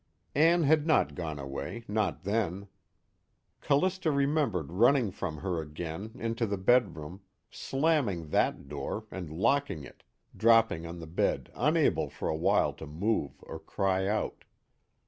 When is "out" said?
14.07-14.43